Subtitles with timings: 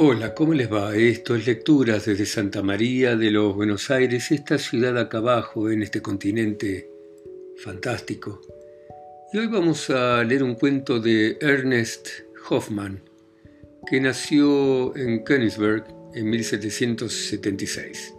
[0.00, 0.94] Hola, ¿cómo les va?
[0.94, 5.82] Esto es Lecturas desde Santa María de los Buenos Aires, esta ciudad acá abajo en
[5.82, 6.88] este continente
[7.56, 8.40] fantástico.
[9.32, 12.10] Y hoy vamos a leer un cuento de Ernest
[12.48, 13.02] Hoffmann,
[13.90, 18.14] que nació en Königsberg en 1776.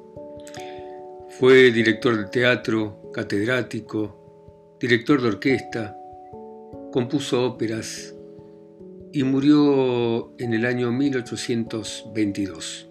[1.39, 5.95] Fue director de teatro, catedrático, director de orquesta,
[6.91, 8.13] compuso óperas,
[9.11, 12.87] y murió en el año 1822.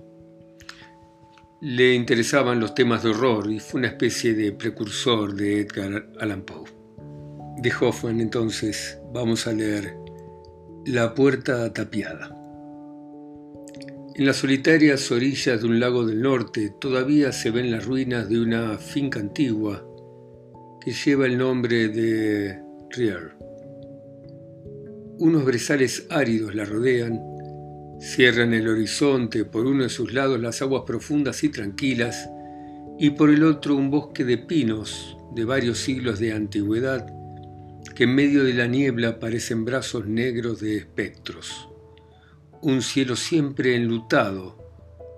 [1.61, 6.43] Le interesaban los temas de horror y fue una especie de precursor de Edgar Allan
[6.43, 6.65] Poe.
[7.61, 9.97] De Hoffman entonces vamos a leer
[10.87, 12.35] La puerta tapiada.
[14.15, 18.41] En las solitarias orillas de un lago del norte todavía se ven las ruinas de
[18.41, 19.85] una finca antigua
[20.81, 22.61] que lleva el nombre de
[22.91, 23.37] Rier.
[25.21, 27.21] Unos brezales áridos la rodean,
[27.99, 32.31] cierran el horizonte por uno de sus lados las aguas profundas y tranquilas,
[33.01, 37.13] y por el otro un bosque de pinos de varios siglos de antigüedad,
[37.97, 41.69] que en medio de la niebla parecen brazos negros de espectros.
[42.63, 44.57] Un cielo siempre enlutado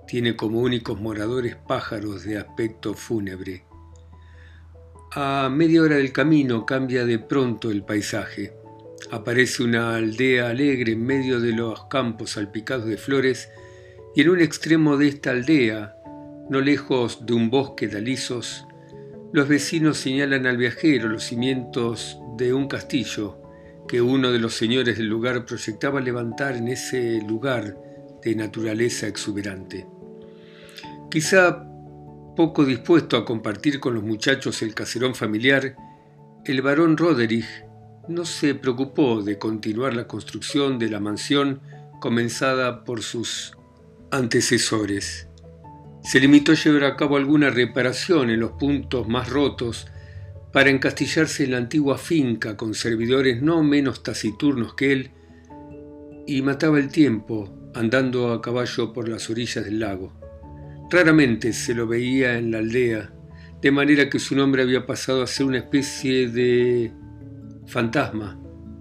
[0.07, 3.67] tiene como únicos moradores pájaros de aspecto fúnebre.
[5.12, 8.59] A media hora del camino cambia de pronto el paisaje
[9.11, 13.50] Aparece una aldea alegre en medio de los campos salpicados de flores
[14.14, 15.97] y en un extremo de esta aldea,
[16.48, 18.67] no lejos de un bosque de alisos,
[19.33, 23.41] los vecinos señalan al viajero los cimientos de un castillo
[23.86, 27.77] que uno de los señores del lugar proyectaba levantar en ese lugar
[28.22, 29.86] de naturaleza exuberante.
[31.11, 31.64] Quizá
[32.36, 35.77] poco dispuesto a compartir con los muchachos el caserón familiar,
[36.45, 37.64] el varón Roderich
[38.11, 41.61] no se preocupó de continuar la construcción de la mansión
[42.00, 43.56] comenzada por sus
[44.11, 45.28] antecesores.
[46.02, 49.86] Se limitó a llevar a cabo alguna reparación en los puntos más rotos
[50.52, 55.11] para encastillarse en la antigua finca con servidores no menos taciturnos que él
[56.27, 60.12] y mataba el tiempo andando a caballo por las orillas del lago.
[60.90, 63.12] Raramente se lo veía en la aldea,
[63.62, 66.92] de manera que su nombre había pasado a ser una especie de
[67.70, 68.39] fantasma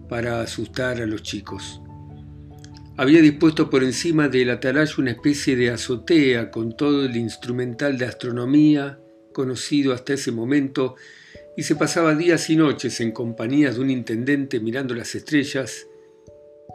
[0.10, 1.82] para asustar a los chicos.
[2.98, 8.06] Había dispuesto por encima del atalaya una especie de azotea con todo el instrumental de
[8.06, 9.00] astronomía
[9.32, 10.96] conocido hasta ese momento
[11.56, 15.88] y se pasaba días y noches en compañía de un intendente mirando las estrellas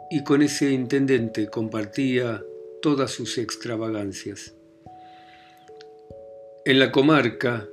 [0.09, 2.43] y con ese intendente compartía
[2.81, 4.55] todas sus extravagancias.
[6.65, 7.67] En la comarca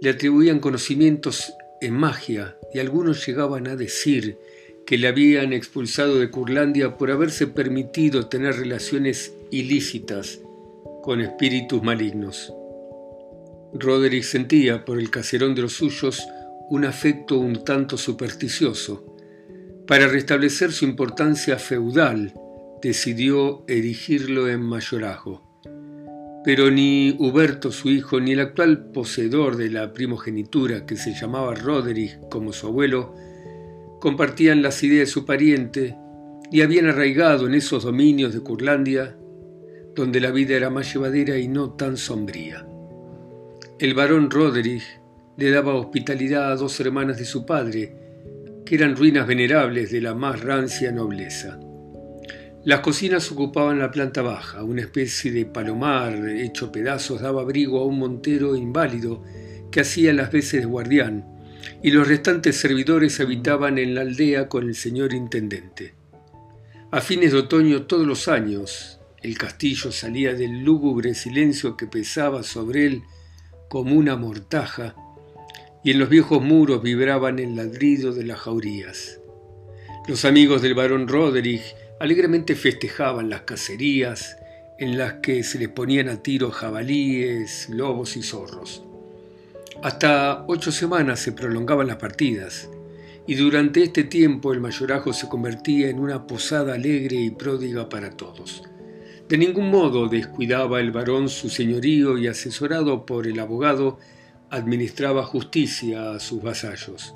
[0.00, 1.52] le atribuían conocimientos
[1.84, 4.38] en magia y algunos llegaban a decir
[4.86, 10.40] que le habían expulsado de Curlandia por haberse permitido tener relaciones ilícitas
[11.02, 12.52] con espíritus malignos.
[13.74, 16.26] Roderick sentía por el caserón de los suyos
[16.70, 19.04] un afecto un tanto supersticioso.
[19.86, 22.34] Para restablecer su importancia feudal,
[22.82, 25.43] decidió erigirlo en mayorazgo.
[26.44, 31.54] Pero ni Huberto, su hijo, ni el actual poseedor de la primogenitura, que se llamaba
[31.54, 33.14] Roderick como su abuelo,
[33.98, 35.96] compartían las ideas de su pariente
[36.52, 39.16] y habían arraigado en esos dominios de Curlandia,
[39.94, 42.66] donde la vida era más llevadera y no tan sombría.
[43.78, 44.82] El varón Roderick
[45.38, 47.96] le daba hospitalidad a dos hermanas de su padre,
[48.66, 51.58] que eran ruinas venerables de la más rancia nobleza.
[52.64, 57.84] Las cocinas ocupaban la planta baja, una especie de palomar hecho pedazos daba abrigo a
[57.84, 59.22] un montero inválido
[59.70, 61.26] que hacía las veces de guardián,
[61.82, 65.92] y los restantes servidores habitaban en la aldea con el señor intendente.
[66.90, 72.42] A fines de otoño todos los años, el castillo salía del lúgubre silencio que pesaba
[72.42, 73.02] sobre él
[73.68, 74.94] como una mortaja,
[75.82, 79.20] y en los viejos muros vibraban el ladrido de las jaurías.
[80.08, 81.62] Los amigos del barón Roderick
[82.04, 84.36] alegremente festejaban las cacerías
[84.78, 88.84] en las que se les ponían a tiro jabalíes, lobos y zorros.
[89.82, 92.68] Hasta ocho semanas se prolongaban las partidas,
[93.26, 98.10] y durante este tiempo el mayorazgo se convertía en una posada alegre y pródiga para
[98.10, 98.64] todos.
[99.26, 103.98] De ningún modo descuidaba el varón su señorío y asesorado por el abogado
[104.50, 107.14] administraba justicia a sus vasallos.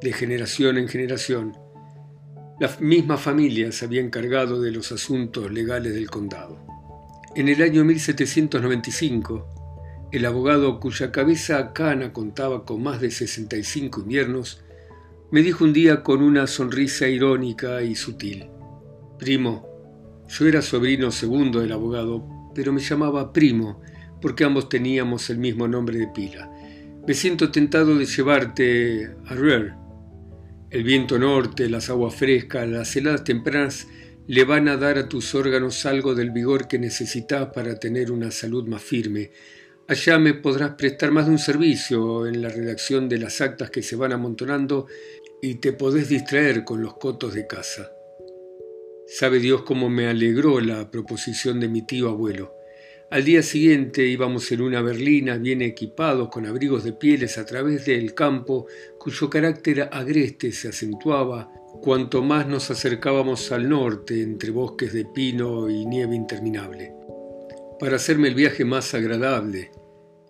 [0.00, 1.56] De generación en generación,
[2.60, 6.58] la misma familia se había encargado de los asuntos legales del condado.
[7.34, 14.62] En el año 1795, el abogado cuya cabeza cana contaba con más de 65 inviernos,
[15.30, 18.50] me dijo un día con una sonrisa irónica y sutil,
[19.18, 19.66] Primo,
[20.28, 22.22] Yo era sobrino segundo del abogado,
[22.54, 23.80] pero me llamaba primo,
[24.20, 26.50] porque ambos teníamos el mismo nombre de pila.
[27.06, 29.80] Me siento tentado de llevarte a Ruer.
[30.70, 33.88] El viento norte, las aguas frescas, las heladas tempranas
[34.28, 38.30] le van a dar a tus órganos algo del vigor que necesitas para tener una
[38.30, 39.32] salud más firme.
[39.88, 43.82] Allá me podrás prestar más de un servicio en la redacción de las actas que
[43.82, 44.86] se van amontonando
[45.42, 47.90] y te podés distraer con los cotos de casa.
[49.08, 52.59] Sabe Dios cómo me alegró la proposición de mi tío abuelo.
[53.10, 57.84] Al día siguiente íbamos en una berlina bien equipados con abrigos de pieles a través
[57.84, 58.68] del campo
[59.00, 61.50] cuyo carácter agreste se acentuaba
[61.82, 66.92] cuanto más nos acercábamos al norte entre bosques de pino y nieve interminable.
[67.80, 69.72] Para hacerme el viaje más agradable,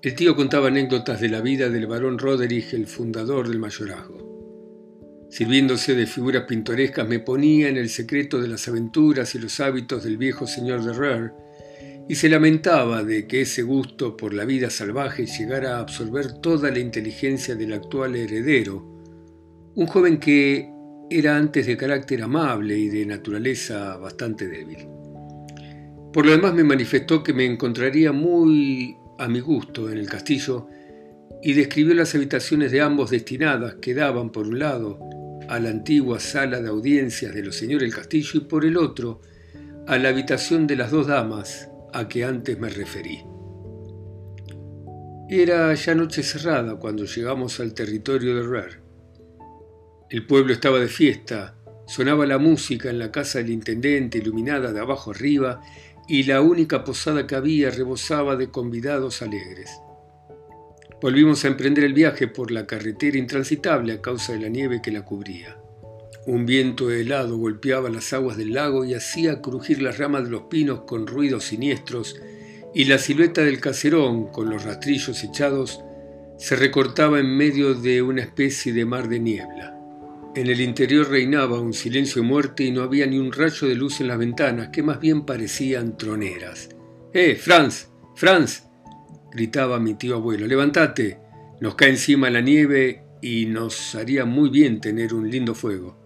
[0.00, 5.28] el tío contaba anécdotas de la vida del barón Roderich, el fundador del mayorazgo.
[5.28, 10.02] Sirviéndose de figuras pintorescas, me ponía en el secreto de las aventuras y los hábitos
[10.02, 11.30] del viejo señor de Rare,
[12.10, 16.68] y se lamentaba de que ese gusto por la vida salvaje llegara a absorber toda
[16.68, 18.84] la inteligencia del actual heredero,
[19.76, 20.68] un joven que
[21.08, 24.88] era antes de carácter amable y de naturaleza bastante débil.
[26.12, 30.66] Por lo demás me manifestó que me encontraría muy a mi gusto en el castillo
[31.44, 34.98] y describió las habitaciones de ambos destinadas que daban por un lado
[35.48, 39.20] a la antigua sala de audiencias de los señores del castillo y por el otro
[39.86, 43.24] a la habitación de las dos damas a que antes me referí.
[45.28, 48.82] Era ya noche cerrada cuando llegamos al territorio de Rer.
[50.10, 51.54] El pueblo estaba de fiesta,
[51.86, 55.60] sonaba la música en la casa del intendente iluminada de abajo arriba
[56.08, 59.70] y la única posada que había rebosaba de convidados alegres.
[61.00, 64.90] Volvimos a emprender el viaje por la carretera intransitable a causa de la nieve que
[64.90, 65.59] la cubría.
[66.26, 70.42] Un viento helado golpeaba las aguas del lago y hacía crujir las ramas de los
[70.42, 72.20] pinos con ruidos siniestros,
[72.74, 75.80] y la silueta del caserón, con los rastrillos echados,
[76.36, 79.76] se recortaba en medio de una especie de mar de niebla.
[80.34, 84.00] En el interior reinaba un silencio muerte y no había ni un rayo de luz
[84.00, 86.68] en las ventanas, que más bien parecían troneras.
[87.12, 87.88] ¡Eh, Franz!
[88.14, 88.62] ¡Franz!
[89.32, 90.46] gritaba mi tío abuelo.
[90.46, 91.18] ¡Levántate!
[91.60, 95.99] Nos cae encima la nieve y nos haría muy bien tener un lindo fuego.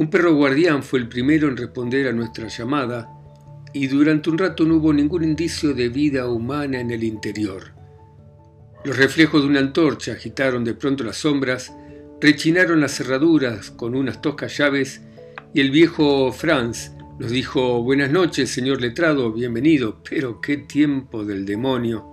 [0.00, 3.06] Un perro guardián fue el primero en responder a nuestra llamada
[3.74, 7.74] y durante un rato no hubo ningún indicio de vida humana en el interior.
[8.82, 11.70] Los reflejos de una antorcha agitaron de pronto las sombras
[12.18, 15.02] Rechinaron las cerraduras con unas toscas llaves
[15.52, 21.44] y el viejo Franz nos dijo Buenas noches, señor letrado, bienvenido, pero qué tiempo del
[21.44, 22.06] demonio.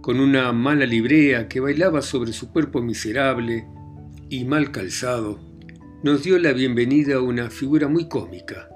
[0.00, 3.66] Con una mala librea que bailaba sobre su cuerpo miserable
[4.30, 5.47] y mal calzado,
[6.02, 8.68] nos dio la bienvenida una figura muy cómica.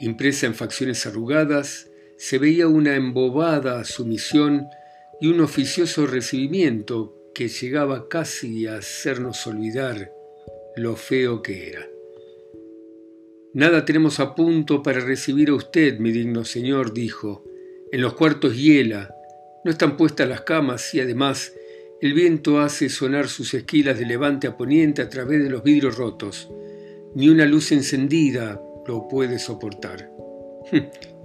[0.00, 4.66] Impresa en facciones arrugadas, se veía una embobada sumisión
[5.20, 10.10] y un oficioso recibimiento que llegaba casi a hacernos olvidar
[10.74, 11.86] lo feo que era.
[13.54, 17.44] Nada tenemos a punto para recibir a usted, mi digno señor, dijo.
[17.92, 19.14] En los cuartos hiela,
[19.64, 21.52] no están puestas las camas y además
[22.00, 25.96] el viento hace sonar sus esquilas de levante a poniente a través de los vidrios
[25.96, 26.50] rotos.
[27.14, 30.10] Ni una luz encendida lo puede soportar.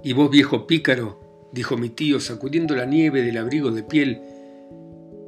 [0.04, 1.50] ¿Y vos, viejo pícaro?
[1.52, 4.22] dijo mi tío, sacudiendo la nieve del abrigo de piel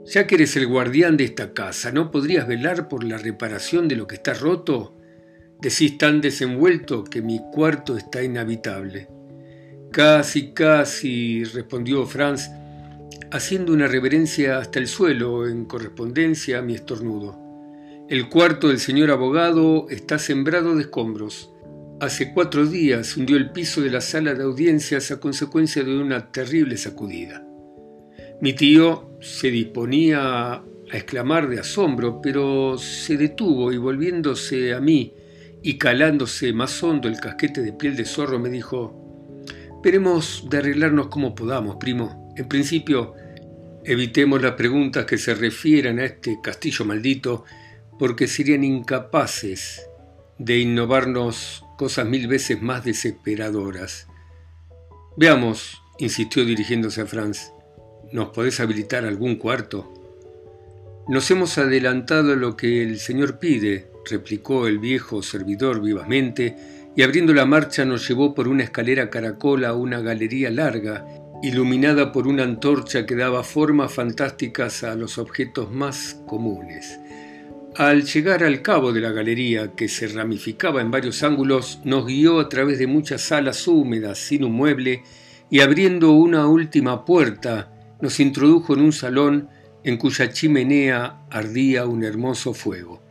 [0.06, 3.96] ya que eres el guardián de esta casa, ¿no podrías velar por la reparación de
[3.96, 4.94] lo que está roto?
[5.60, 9.08] Decís tan desenvuelto que mi cuarto está inhabitable.
[9.90, 12.50] Casi, casi, respondió Franz,
[13.30, 17.38] haciendo una reverencia hasta el suelo en correspondencia a mi estornudo.
[18.08, 21.50] El cuarto del señor abogado está sembrado de escombros.
[22.00, 26.30] Hace cuatro días hundió el piso de la sala de audiencias a consecuencia de una
[26.30, 27.46] terrible sacudida.
[28.40, 35.14] Mi tío se disponía a exclamar de asombro, pero se detuvo y volviéndose a mí
[35.62, 39.40] y calándose más hondo el casquete de piel de zorro, me dijo,
[39.82, 42.23] veremos de arreglarnos como podamos, primo.
[42.36, 43.14] En principio,
[43.84, 47.44] evitemos las preguntas que se refieran a este castillo maldito,
[47.98, 49.86] porque serían incapaces
[50.38, 54.08] de innovarnos cosas mil veces más desesperadoras.
[55.16, 57.52] Veamos, insistió dirigiéndose a Franz,
[58.12, 59.92] ¿Nos podés habilitar algún cuarto?
[61.08, 66.56] Nos hemos adelantado a lo que el Señor pide, replicó el viejo servidor vivamente,
[66.94, 71.04] y abriendo la marcha nos llevó por una escalera caracola a una galería larga,
[71.44, 76.98] iluminada por una antorcha que daba formas fantásticas a los objetos más comunes.
[77.76, 82.40] Al llegar al cabo de la galería, que se ramificaba en varios ángulos, nos guió
[82.40, 85.02] a través de muchas salas húmedas sin un mueble
[85.50, 87.70] y abriendo una última puerta,
[88.00, 89.50] nos introdujo en un salón
[89.82, 93.02] en cuya chimenea ardía un hermoso fuego.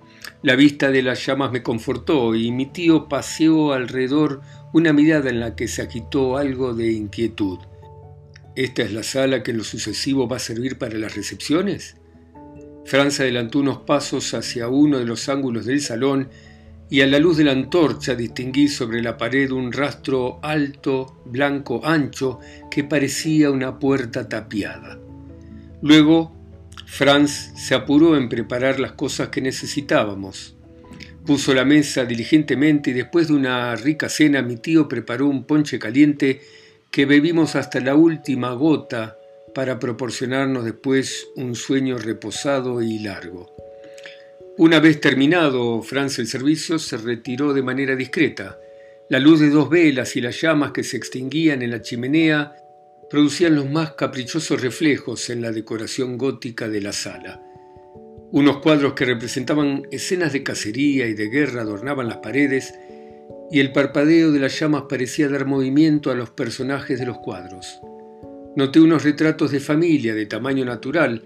[0.41, 4.41] La vista de las llamas me confortó y mi tío paseó alrededor
[4.73, 7.59] una mirada en la que se agitó algo de inquietud.
[8.55, 11.95] ¿Esta es la sala que en lo sucesivo va a servir para las recepciones?
[12.85, 16.29] Franz adelantó unos pasos hacia uno de los ángulos del salón
[16.87, 21.81] y a la luz de la antorcha distinguí sobre la pared un rastro alto, blanco,
[21.83, 24.99] ancho, que parecía una puerta tapiada.
[25.81, 26.35] Luego,
[26.85, 30.55] Franz se apuró en preparar las cosas que necesitábamos.
[31.25, 35.79] Puso la mesa diligentemente y después de una rica cena mi tío preparó un ponche
[35.79, 36.41] caliente
[36.93, 39.17] que bebimos hasta la última gota
[39.55, 43.51] para proporcionarnos después un sueño reposado y largo.
[44.59, 48.59] Una vez terminado Franz el servicio, se retiró de manera discreta.
[49.09, 52.55] La luz de dos velas y las llamas que se extinguían en la chimenea
[53.09, 57.41] producían los más caprichosos reflejos en la decoración gótica de la sala.
[58.31, 62.75] Unos cuadros que representaban escenas de cacería y de guerra adornaban las paredes,
[63.53, 67.79] y el parpadeo de las llamas parecía dar movimiento a los personajes de los cuadros.
[68.55, 71.21] Noté unos retratos de familia de tamaño natural,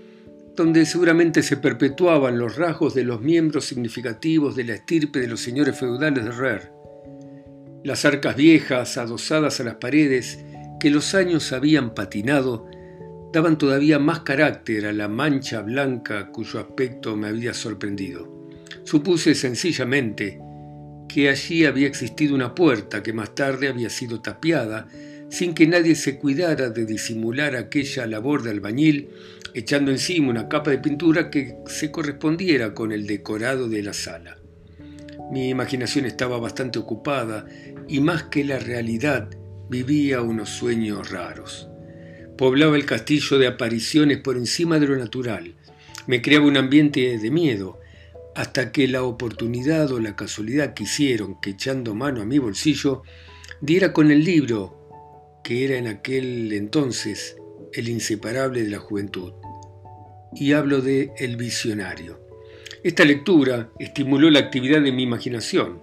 [0.53, 5.39] donde seguramente se perpetuaban los rasgos de los miembros significativos de la estirpe de los
[5.39, 6.71] señores feudales de Rer.
[7.85, 10.37] Las arcas viejas, adosadas a las paredes,
[10.81, 12.67] que los años habían patinado,
[13.31, 18.49] daban todavía más carácter a la mancha blanca cuyo aspecto me había sorprendido.
[18.83, 20.41] Supuse sencillamente
[21.07, 24.87] que allí había existido una puerta que más tarde había sido tapiada
[25.29, 29.09] sin que nadie se cuidara de disimular aquella labor de albañil,
[29.53, 34.37] echando encima una capa de pintura que se correspondiera con el decorado de la sala.
[35.31, 37.45] Mi imaginación estaba bastante ocupada
[37.87, 39.29] y más que la realidad
[39.69, 41.67] vivía unos sueños raros.
[42.37, 45.55] Poblaba el castillo de apariciones por encima de lo natural.
[46.05, 47.76] Me creaba un ambiente de miedo,
[48.37, 53.01] hasta que la oportunidad o la casualidad quisieron que echando mano a mi bolsillo
[53.61, 57.35] diera con el libro que era en aquel entonces
[57.73, 59.33] el inseparable de la juventud.
[60.35, 62.19] Y hablo de El visionario.
[62.83, 65.81] Esta lectura estimuló la actividad de mi imaginación.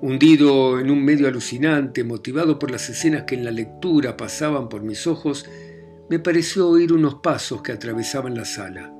[0.00, 4.82] Hundido en un medio alucinante, motivado por las escenas que en la lectura pasaban por
[4.82, 5.46] mis ojos,
[6.08, 8.95] me pareció oír unos pasos que atravesaban la sala.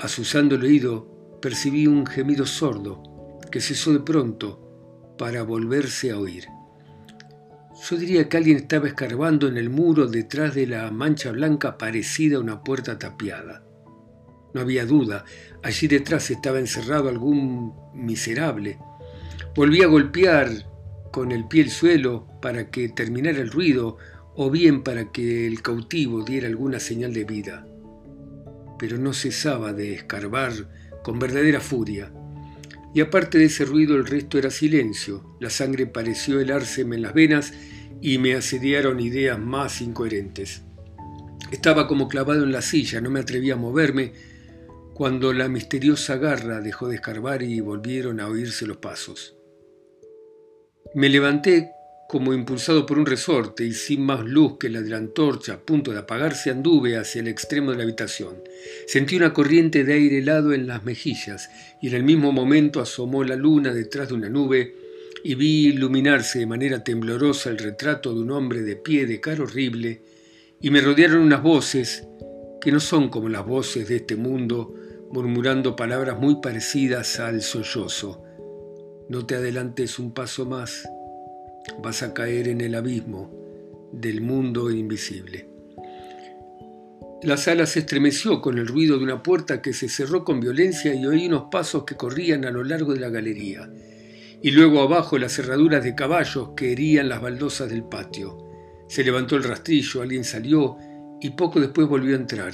[0.00, 3.02] Asusando el oído, percibí un gemido sordo
[3.50, 6.46] que cesó de pronto para volverse a oír.
[7.88, 12.36] Yo diría que alguien estaba escarbando en el muro detrás de la mancha blanca parecida
[12.36, 13.62] a una puerta tapiada.
[14.54, 15.24] No había duda,
[15.62, 18.78] allí detrás estaba encerrado algún miserable.
[19.54, 20.48] Volví a golpear
[21.12, 23.98] con el pie el suelo para que terminara el ruido
[24.34, 27.66] o bien para que el cautivo diera alguna señal de vida.
[28.78, 30.52] Pero no cesaba de escarbar
[31.02, 32.12] con verdadera furia.
[32.94, 35.36] Y aparte de ese ruido el resto era silencio.
[35.40, 37.52] La sangre pareció helárseme en las venas
[38.00, 40.62] y me asediaron ideas más incoherentes.
[41.50, 44.12] Estaba como clavado en la silla, no me atrevía a moverme,
[44.94, 49.36] cuando la misteriosa garra dejó de escarbar y volvieron a oírse los pasos.
[50.94, 51.70] Me levanté
[52.08, 55.58] como impulsado por un resorte y sin más luz que la de la antorcha a
[55.58, 58.42] punto de apagarse anduve hacia el extremo de la habitación.
[58.86, 61.48] Sentí una corriente de aire helado en las mejillas
[61.80, 64.74] y en el mismo momento asomó la luna detrás de una nube
[65.22, 69.42] y vi iluminarse de manera temblorosa el retrato de un hombre de pie de cara
[69.42, 70.02] horrible
[70.60, 72.06] y me rodearon unas voces
[72.60, 74.74] que no son como las voces de este mundo
[75.10, 78.22] murmurando palabras muy parecidas al sollozo.
[79.08, 80.88] No te adelantes un paso más
[81.82, 83.30] vas a caer en el abismo
[83.92, 85.48] del mundo invisible.
[87.22, 90.94] La sala se estremeció con el ruido de una puerta que se cerró con violencia
[90.94, 93.70] y oí unos pasos que corrían a lo largo de la galería.
[94.42, 98.36] Y luego abajo las cerraduras de caballos que herían las baldosas del patio.
[98.88, 100.76] Se levantó el rastrillo, alguien salió
[101.20, 102.52] y poco después volvió a entrar.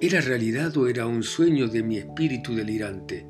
[0.00, 3.26] ¿Era realidad o era un sueño de mi espíritu delirante?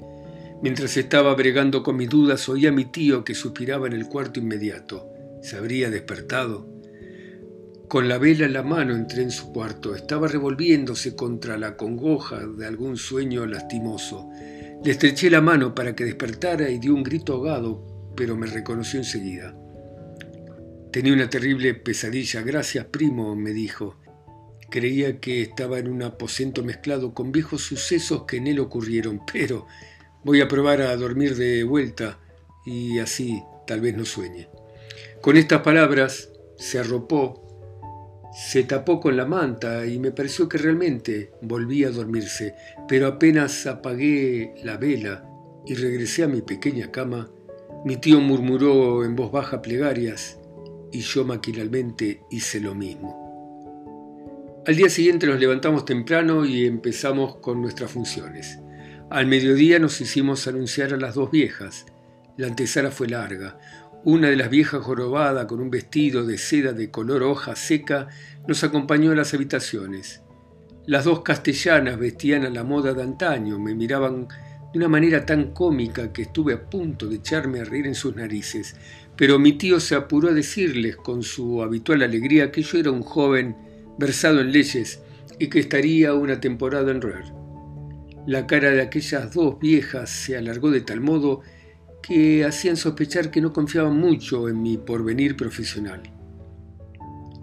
[0.63, 4.39] Mientras estaba bregando con mis dudas, oí a mi tío que suspiraba en el cuarto
[4.39, 5.09] inmediato.
[5.43, 6.69] ¿Se habría despertado?
[7.89, 9.97] Con la vela en la mano entré en su cuarto.
[9.97, 14.31] Estaba revolviéndose contra la congoja de algún sueño lastimoso.
[14.85, 19.01] Le estreché la mano para que despertara y dio un grito ahogado, pero me reconoció
[19.01, 19.57] enseguida.
[20.93, 22.41] Tenía una terrible pesadilla.
[22.43, 23.97] Gracias, primo, me dijo.
[24.71, 29.67] Creía que estaba en un aposento mezclado con viejos sucesos que en él ocurrieron, pero
[30.25, 32.19] voy a probar a dormir de vuelta
[32.65, 34.49] y así tal vez no sueñe.
[35.21, 37.43] Con estas palabras se arropó,
[38.33, 42.55] se tapó con la manta y me pareció que realmente volvía a dormirse,
[42.89, 45.25] pero apenas apagué la vela
[45.67, 47.31] y regresé a mi pequeña cama,
[47.85, 50.39] mi tío murmuró en voz baja plegarias
[50.93, 53.23] y yo maquinalmente hice lo mismo.
[54.67, 58.61] Al día siguiente nos levantamos temprano y empezamos con nuestras funciones.
[59.13, 61.85] Al mediodía nos hicimos anunciar a las dos viejas.
[62.39, 63.59] La antesala fue larga.
[64.05, 68.09] Una de las viejas jorobada con un vestido de seda de color hoja seca
[68.49, 70.23] nos acompañó a las habitaciones.
[70.87, 74.29] Las dos castellanas vestían a la moda de antaño, me miraban
[74.73, 78.17] de una manera tan cómica que estuve a punto de echarme a reír en sus
[78.17, 78.77] narices,
[79.15, 83.03] pero mi tío se apuró a decirles con su habitual alegría que yo era un
[83.03, 83.59] joven
[83.99, 85.03] versado en leyes
[85.39, 87.42] y que estaría una temporada en Roer.
[88.27, 91.41] La cara de aquellas dos viejas se alargó de tal modo
[92.01, 96.03] que hacían sospechar que no confiaban mucho en mi porvenir profesional.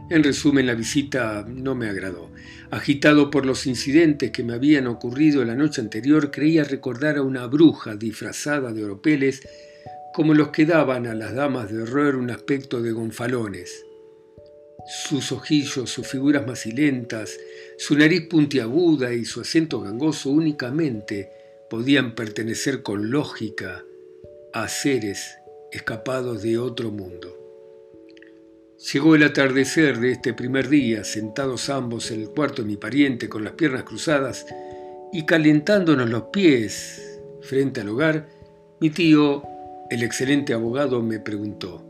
[0.09, 2.31] En resumen, la visita no me agradó.
[2.71, 7.45] Agitado por los incidentes que me habían ocurrido la noche anterior, creía recordar a una
[7.47, 9.47] bruja disfrazada de oropeles
[10.13, 13.85] como los que daban a las damas de horror un aspecto de gonfalones
[14.89, 17.37] sus ojillos, sus figuras macilentas,
[17.77, 21.29] su nariz puntiaguda y su acento gangoso únicamente
[21.69, 23.83] podían pertenecer con lógica
[24.51, 25.37] a seres
[25.71, 27.35] escapados de otro mundo.
[28.91, 33.29] Llegó el atardecer de este primer día, sentados ambos en el cuarto de mi pariente
[33.29, 34.47] con las piernas cruzadas
[35.13, 38.27] y calentándonos los pies frente al hogar,
[38.79, 39.43] mi tío,
[39.91, 41.88] el excelente abogado, me preguntó,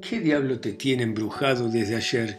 [0.00, 2.38] ¿Qué diablo te tiene embrujado desde ayer?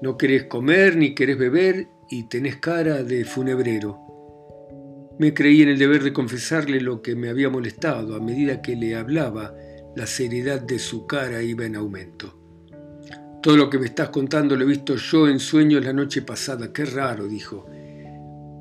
[0.00, 3.98] No querés comer ni querés beber y tenés cara de funebrero.
[5.18, 8.14] Me creí en el deber de confesarle lo que me había molestado.
[8.14, 9.54] A medida que le hablaba,
[9.96, 12.38] la seriedad de su cara iba en aumento.
[13.42, 16.72] Todo lo que me estás contando lo he visto yo en sueños la noche pasada.
[16.72, 17.66] Qué raro, dijo.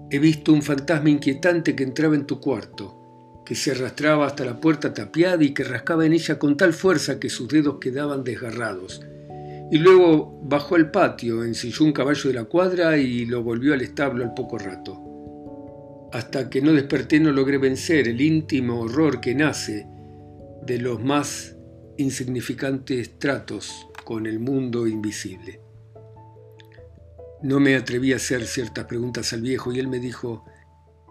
[0.10, 3.03] He visto un fantasma inquietante que entraba en tu cuarto
[3.46, 7.20] que se arrastraba hasta la puerta tapiada y que rascaba en ella con tal fuerza
[7.20, 9.02] que sus dedos quedaban desgarrados.
[9.72, 13.82] Y luego bajó al patio, ensilló un caballo de la cuadra y lo volvió al
[13.82, 16.10] establo al poco rato.
[16.14, 19.88] Hasta que no desperté no logré vencer el íntimo horror que nace
[20.66, 21.56] de los más
[21.98, 25.60] insignificantes tratos con el mundo invisible.
[27.42, 30.46] No me atreví a hacer ciertas preguntas al viejo y él me dijo,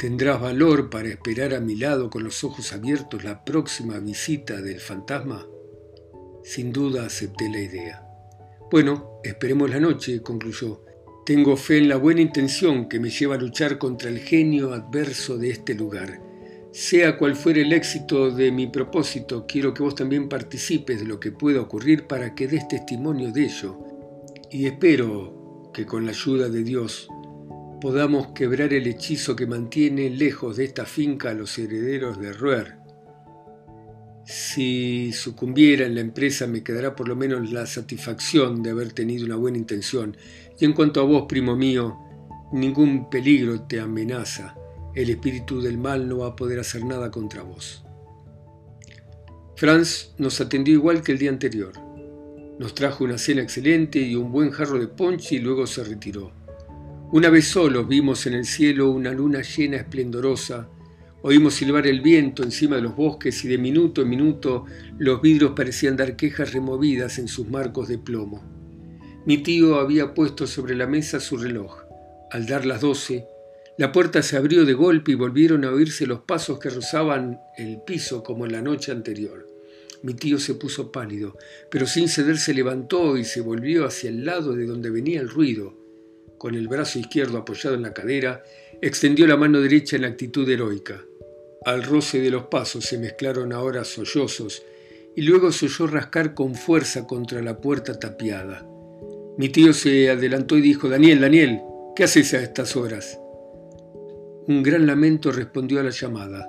[0.02, 4.80] ¿Tendrás valor para esperar a mi lado con los ojos abiertos la próxima visita del
[4.80, 5.46] fantasma?
[6.42, 8.02] Sin duda acepté la idea.
[8.68, 10.84] Bueno, esperemos la noche, concluyó.
[11.24, 15.38] Tengo fe en la buena intención que me lleva a luchar contra el genio adverso
[15.38, 16.20] de este lugar.
[16.72, 21.20] Sea cual fuere el éxito de mi propósito, quiero que vos también participes de lo
[21.20, 23.78] que pueda ocurrir para que des testimonio de ello.
[24.50, 27.06] Y espero que con la ayuda de Dios
[27.82, 32.76] podamos quebrar el hechizo que mantiene lejos de esta finca a los herederos de Ruer.
[34.24, 39.26] Si sucumbiera en la empresa me quedará por lo menos la satisfacción de haber tenido
[39.26, 40.16] una buena intención.
[40.60, 41.98] Y en cuanto a vos, primo mío,
[42.52, 44.54] ningún peligro te amenaza.
[44.94, 47.84] El espíritu del mal no va a poder hacer nada contra vos.
[49.56, 51.72] Franz nos atendió igual que el día anterior.
[52.60, 56.41] Nos trajo una cena excelente y un buen jarro de ponche y luego se retiró.
[57.12, 60.70] Una vez solos vimos en el cielo una luna llena esplendorosa,
[61.20, 64.64] oímos silbar el viento encima de los bosques y de minuto en minuto
[64.98, 68.42] los vidrios parecían dar quejas removidas en sus marcos de plomo.
[69.26, 71.82] Mi tío había puesto sobre la mesa su reloj.
[72.30, 73.26] Al dar las doce,
[73.76, 77.82] la puerta se abrió de golpe y volvieron a oírse los pasos que rozaban el
[77.82, 79.46] piso como en la noche anterior.
[80.02, 81.36] Mi tío se puso pálido,
[81.70, 85.28] pero sin ceder se levantó y se volvió hacia el lado de donde venía el
[85.28, 85.81] ruido
[86.42, 88.42] con el brazo izquierdo apoyado en la cadera,
[88.80, 91.00] extendió la mano derecha en actitud heroica.
[91.64, 94.64] Al roce de los pasos se mezclaron ahora sollozos
[95.14, 98.66] y luego se oyó rascar con fuerza contra la puerta tapiada.
[99.38, 101.60] Mi tío se adelantó y dijo, Daniel, Daniel,
[101.94, 103.20] ¿qué haces a estas horas?
[104.48, 106.48] Un gran lamento respondió a la llamada,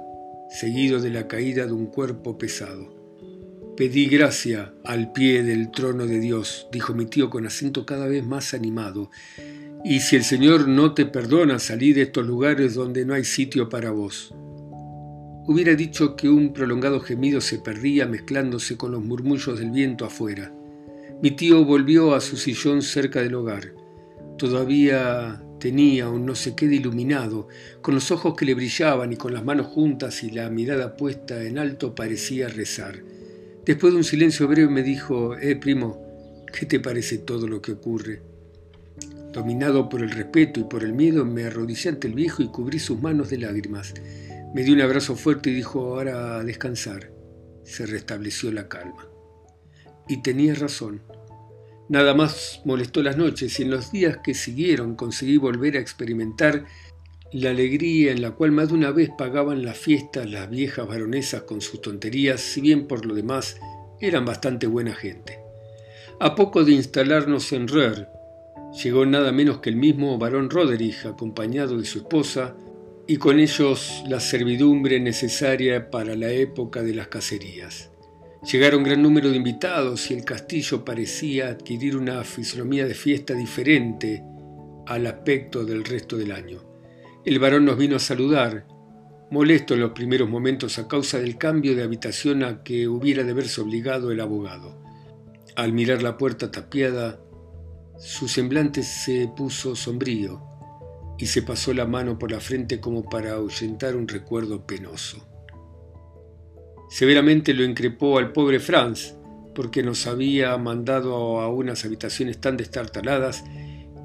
[0.49, 3.03] seguido de la caída de un cuerpo pesado.
[3.77, 8.25] Pedí gracia al pie del trono de Dios, dijo mi tío con acento cada vez
[8.25, 9.11] más animado,
[9.85, 13.67] y si el Señor no te perdona salir de estos lugares donde no hay sitio
[13.67, 14.33] para vos.
[15.45, 20.53] Hubiera dicho que un prolongado gemido se perdía mezclándose con los murmullos del viento afuera.
[21.21, 23.73] Mi tío volvió a su sillón cerca del hogar.
[24.37, 27.49] Todavía tenía un no sé qué de iluminado,
[27.81, 31.43] con los ojos que le brillaban y con las manos juntas y la mirada puesta
[31.43, 33.03] en alto parecía rezar.
[33.65, 37.73] Después de un silencio breve me dijo, eh, primo, ¿qué te parece todo lo que
[37.73, 38.32] ocurre?
[39.33, 42.77] Dominado por el respeto y por el miedo, me arrodillé ante el viejo y cubrí
[42.77, 43.95] sus manos de lágrimas.
[44.53, 47.11] Me dio un abrazo fuerte y dijo, ahora a descansar.
[47.63, 49.07] Se restableció la calma.
[50.07, 51.01] Y tenía razón.
[51.89, 56.65] Nada más molestó las noches y en los días que siguieron conseguí volver a experimentar
[57.31, 61.41] la alegría en la cual más de una vez pagaban la fiesta las viejas baronesas
[61.43, 63.57] con sus tonterías, si bien por lo demás
[63.99, 65.39] eran bastante buena gente.
[66.19, 68.07] A poco de instalarnos en Röhr,
[68.81, 72.55] llegó nada menos que el mismo barón Roderich, acompañado de su esposa,
[73.05, 77.91] y con ellos la servidumbre necesaria para la época de las cacerías.
[78.49, 84.23] Llegaron gran número de invitados y el castillo parecía adquirir una fisonomía de fiesta diferente
[84.85, 86.61] al aspecto del resto del año.
[87.25, 88.65] El varón nos vino a saludar,
[89.31, 93.33] molesto en los primeros momentos a causa del cambio de habitación a que hubiera de
[93.33, 94.77] verse obligado el abogado.
[95.55, 97.19] Al mirar la puerta tapiada,
[98.03, 100.41] su semblante se puso sombrío
[101.17, 105.25] y se pasó la mano por la frente como para ahuyentar un recuerdo penoso.
[106.89, 109.15] Severamente lo increpó al pobre Franz,
[109.55, 113.45] porque nos había mandado a unas habitaciones tan destartaladas,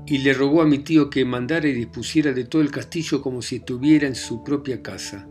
[0.07, 3.43] y le rogó a mi tío que mandara y dispusiera de todo el castillo como
[3.43, 5.29] si estuviera en su propia casa.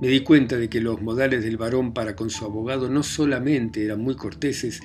[0.00, 3.84] Me di cuenta de que los modales del varón para con su abogado no solamente
[3.84, 4.80] eran muy corteses,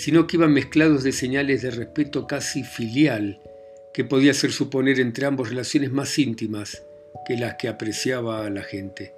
[0.00, 3.38] sino que iban mezclados de señales de respeto casi filial,
[3.92, 6.82] que podía hacer suponer entre ambos relaciones más íntimas
[7.26, 9.12] que las que apreciaba a la gente.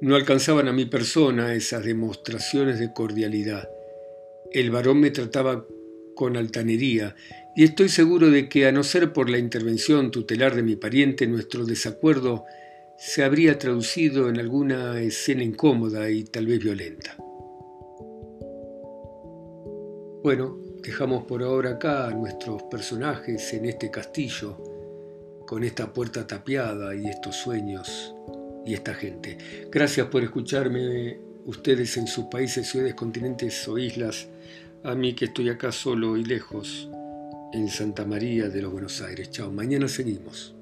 [0.00, 3.68] No alcanzaban a mi persona esas demostraciones de cordialidad.
[4.52, 5.66] El varón me trataba
[6.14, 7.14] con altanería,
[7.54, 11.26] y estoy seguro de que, a no ser por la intervención tutelar de mi pariente,
[11.26, 12.46] nuestro desacuerdo
[12.96, 17.18] se habría traducido en alguna escena incómoda y tal vez violenta.
[20.22, 24.56] Bueno, dejamos por ahora acá a nuestros personajes en este castillo,
[25.48, 28.14] con esta puerta tapiada y estos sueños
[28.64, 29.36] y esta gente.
[29.68, 34.28] Gracias por escucharme ustedes en sus países, ciudades, continentes o islas,
[34.84, 36.88] a mí que estoy acá solo y lejos,
[37.52, 39.28] en Santa María de los Buenos Aires.
[39.30, 40.54] Chao, mañana seguimos.